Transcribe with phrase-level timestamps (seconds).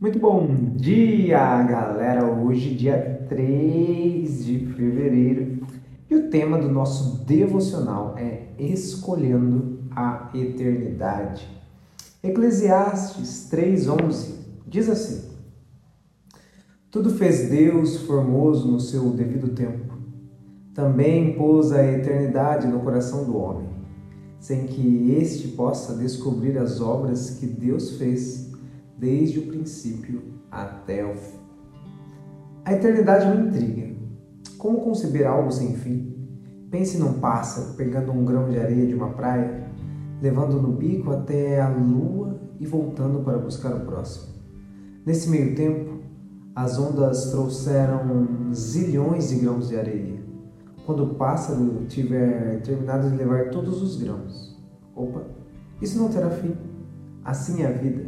[0.00, 2.26] Muito bom dia, galera!
[2.26, 5.64] Hoje, dia 3 de fevereiro,
[6.10, 11.48] e o tema do nosso devocional é Escolhendo a Eternidade.
[12.24, 14.34] Eclesiastes 3,11
[14.66, 15.30] diz assim:
[16.90, 19.94] Tudo fez Deus formoso no seu devido tempo.
[20.74, 23.68] Também pôs a eternidade no coração do homem,
[24.40, 28.53] sem que este possa descobrir as obras que Deus fez
[28.98, 31.38] desde o princípio até o fim.
[32.64, 33.94] A eternidade me intriga.
[34.56, 36.14] Como conceber algo sem fim?
[36.70, 39.68] Pense num pássaro pegando um grão de areia de uma praia,
[40.20, 44.34] levando no bico até a lua e voltando para buscar o próximo.
[45.04, 45.98] Nesse meio tempo,
[46.54, 50.24] as ondas trouxeram zilhões de grãos de areia.
[50.86, 54.56] Quando o pássaro tiver terminado de levar todos os grãos,
[54.94, 55.24] opa,
[55.82, 56.56] isso não terá fim.
[57.24, 58.03] Assim é a vida.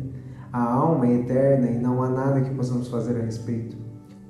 [0.53, 3.77] A alma é eterna e não há nada que possamos fazer a respeito.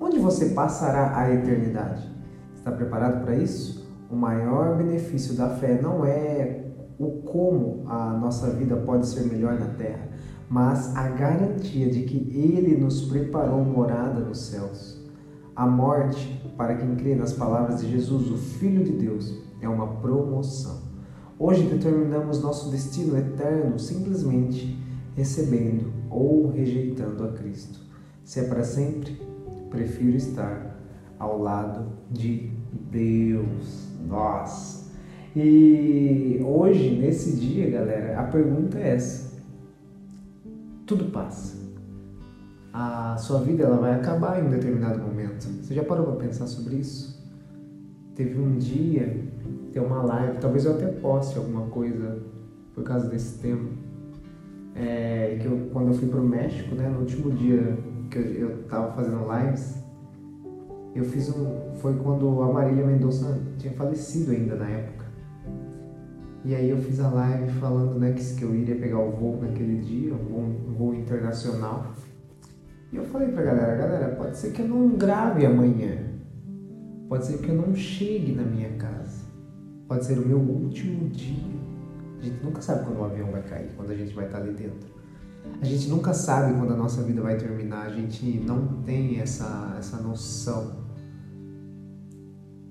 [0.01, 2.11] Onde você passará a eternidade?
[2.55, 3.87] Está preparado para isso?
[4.11, 6.65] O maior benefício da fé não é
[6.99, 10.09] o como a nossa vida pode ser melhor na terra,
[10.49, 15.05] mas a garantia de que Ele nos preparou morada nos céus.
[15.55, 19.87] A morte, para quem crê nas palavras de Jesus, o Filho de Deus, é uma
[19.87, 20.83] promoção.
[21.39, 24.79] Hoje determinamos nosso destino eterno simplesmente
[25.17, 27.81] recebendo ou rejeitando a Cristo.
[28.23, 29.19] Se é para sempre,
[29.71, 30.77] prefiro estar
[31.19, 32.53] ao lado de
[32.91, 33.87] Deus.
[34.07, 34.93] Nós.
[35.35, 39.43] E hoje, nesse dia, galera, a pergunta é essa:
[40.87, 41.57] tudo passa.
[42.73, 45.45] A sua vida ela vai acabar em um determinado momento.
[45.45, 47.17] Você já parou para pensar sobre isso?
[48.15, 49.27] Teve um dia,
[49.73, 52.23] tem uma live, talvez eu até poste alguma coisa
[52.75, 53.86] por causa desse tema
[54.77, 57.79] é, que eu, quando eu fui para o México, né, no último dia
[58.11, 59.83] que eu estava fazendo lives,
[60.95, 61.75] eu fiz um.
[61.77, 65.07] Foi quando a Marília Mendonça tinha falecido ainda na época.
[66.45, 69.39] E aí eu fiz a live falando né, que, que eu iria pegar o voo
[69.41, 71.93] naquele dia, um voo, um voo internacional.
[72.93, 76.05] E eu falei pra galera, galera, pode ser que eu não grave amanhã.
[77.09, 79.25] Pode ser que eu não chegue na minha casa.
[79.89, 81.66] Pode ser o meu último dia
[82.27, 84.97] gente nunca sabe quando o avião vai cair, quando a gente vai estar ali dentro.
[85.61, 89.77] A gente nunca sabe quando a nossa vida vai terminar, a gente não tem essa,
[89.79, 90.85] essa noção.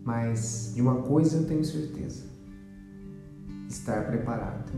[0.03, 2.25] Mas de uma coisa eu tenho certeza:
[3.67, 4.71] estar preparado.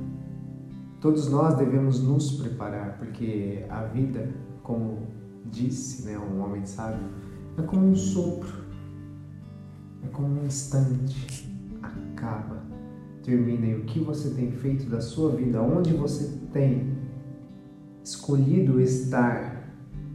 [1.01, 4.33] Todos nós devemos nos preparar, porque a vida,
[4.63, 5.07] como
[5.45, 7.07] disse né, um homem sábio,
[7.57, 8.65] é como um sopro,
[10.03, 11.47] é como um instante,
[11.81, 12.56] acaba
[13.27, 16.97] termina e o que você tem feito da sua vida, onde você tem
[18.01, 19.69] escolhido estar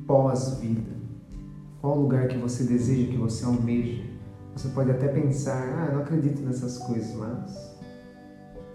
[0.06, 0.91] pós-vida,
[1.83, 4.03] qual lugar que você deseja, que você almeja.
[4.56, 7.78] Você pode até pensar, ah, eu não acredito nessas coisas, mas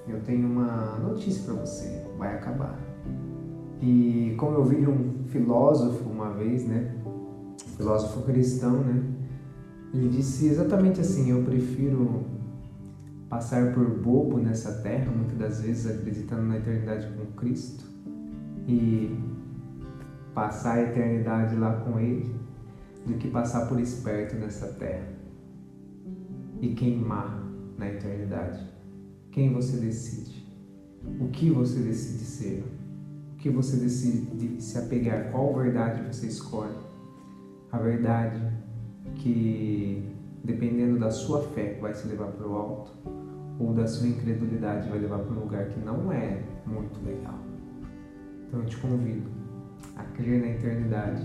[0.08, 2.80] eu tenho uma notícia para você, vai acabar.
[3.82, 6.96] E como eu vi um filósofo uma vez, né,
[7.76, 9.04] filósofo cristão, né,
[9.96, 12.37] ele disse exatamente assim: eu prefiro
[13.30, 17.86] passar por bobo nessa terra, muitas das vezes acreditando na eternidade com Cristo
[18.68, 19.18] e
[20.34, 22.36] passar a eternidade lá com Ele,
[23.06, 25.08] do que passar por esperto nessa terra
[26.62, 27.44] e queimar
[27.78, 28.68] na eternidade.
[29.32, 30.46] Quem você decide?
[31.20, 32.64] O que você decide ser?
[33.34, 35.32] O que você decide se apegar?
[35.32, 36.76] Qual verdade você escolhe?
[37.72, 38.42] A verdade
[39.16, 40.17] que
[40.48, 42.92] dependendo da sua fé, vai se levar para o alto,
[43.60, 47.38] ou da sua incredulidade, vai levar para um lugar que não é muito legal.
[48.48, 49.30] Então eu te convido
[49.96, 51.22] a crer na eternidade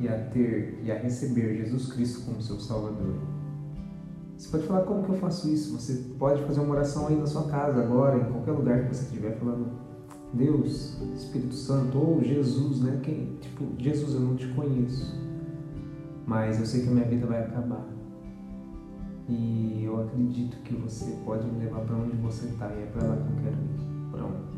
[0.00, 3.14] e a ter e a receber Jesus Cristo como seu Salvador.
[4.36, 5.78] Você pode falar como que eu faço isso?
[5.78, 9.04] Você pode fazer uma oração aí na sua casa agora, em qualquer lugar que você
[9.04, 9.68] estiver falando
[10.32, 12.98] Deus, Espírito Santo ou Jesus, né?
[13.04, 15.14] Quem, tipo, Jesus, eu não te conheço,
[16.26, 18.01] mas eu sei que a minha vida vai acabar.
[19.28, 23.06] E eu acredito que você pode me levar para onde você está e é para
[23.06, 24.10] lá que eu quero ir.
[24.10, 24.52] Pronto.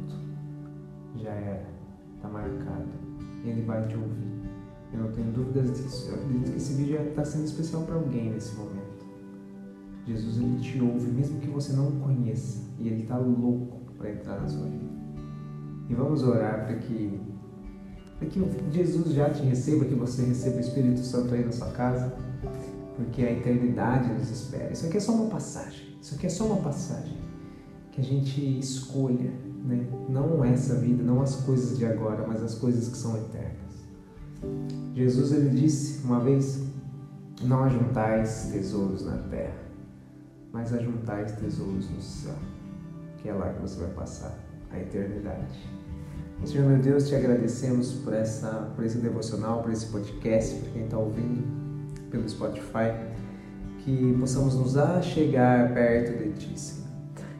[1.17, 1.67] Já era.
[2.17, 2.89] Está marcado.
[3.45, 4.35] Ele vai te ouvir.
[4.93, 6.09] Eu não tenho dúvidas disso.
[6.09, 9.05] Eu acredito que esse vídeo está sendo especial para alguém nesse momento.
[10.07, 14.13] Jesus ele te ouve mesmo que você não o conheça e ele está louco para
[14.13, 14.95] entrar na sua vida.
[15.89, 17.21] E vamos orar para que
[18.19, 18.41] para que
[18.71, 22.15] Jesus já te receba, que você receba o Espírito Santo aí na sua casa
[22.97, 24.73] porque a eternidade nos espera.
[24.73, 25.97] Isso aqui é só uma passagem.
[26.01, 27.19] Isso aqui é só uma passagem
[27.93, 29.33] que a gente escolha,
[29.65, 29.87] né?
[30.09, 33.55] Não essa vida, não as coisas de agora, mas as coisas que são eternas.
[34.95, 36.65] Jesus ele disse uma vez:
[37.43, 39.63] Não ajuntais tesouros na terra,
[40.53, 42.35] mas ajuntais tesouros no céu,
[43.19, 44.39] que é lá que você vai passar
[44.71, 45.85] a eternidade.
[46.45, 50.85] Senhor meu Deus, te agradecemos por, essa, por esse devocional, por esse podcast, para quem
[50.85, 51.64] está ouvindo
[52.15, 52.95] pelo Spotify,
[53.81, 56.89] que possamos nos achegar perto de Ti, Senhor,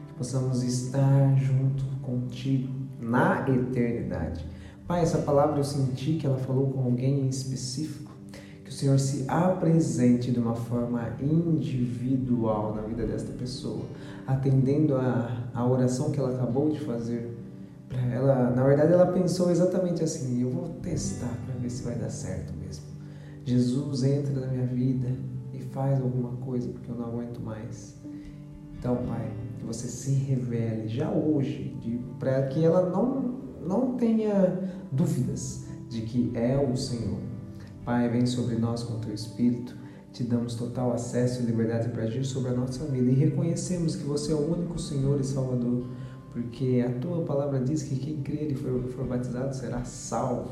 [0.07, 4.45] que possamos estar junto contigo na eternidade.
[4.85, 8.11] Pai, essa palavra eu senti que ela falou com alguém em específico,
[8.65, 13.85] que o Senhor se apresente de uma forma individual na vida desta pessoa,
[14.27, 17.33] atendendo a, a oração que ela acabou de fazer
[18.11, 22.09] ela, na verdade, ela pensou exatamente assim: eu vou testar para ver se vai dar
[22.09, 22.84] certo mesmo.
[23.45, 25.07] Jesus entra na minha vida
[25.53, 27.95] e faz alguma coisa porque eu não aguento mais.
[28.77, 31.77] Então, Pai, que você se revele já hoje,
[32.19, 37.19] para que ela não, não tenha dúvidas de que é o Senhor.
[37.85, 39.77] Pai, vem sobre nós com o teu Espírito,
[40.11, 44.03] te damos total acesso e liberdade para agir sobre a nossa vida e reconhecemos que
[44.03, 45.85] você é o único Senhor e Salvador
[46.35, 50.51] porque a tua palavra diz que quem crer e for, for batizado será salvo.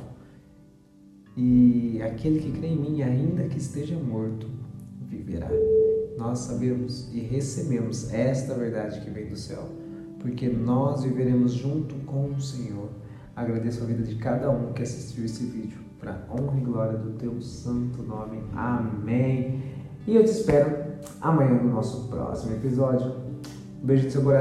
[1.35, 4.47] E aquele que crê em mim, ainda que esteja morto,
[5.09, 5.49] viverá.
[6.17, 9.67] Nós sabemos e recebemos esta verdade que vem do céu,
[10.19, 12.89] porque nós viveremos junto com o Senhor.
[13.35, 17.11] Agradeço a vida de cada um que assistiu esse vídeo, para honra e glória do
[17.17, 18.43] teu santo nome.
[18.53, 19.61] Amém.
[20.05, 20.83] E eu te espero
[21.19, 23.11] amanhã no nosso próximo episódio.
[23.81, 24.31] Um beijo no seu coração.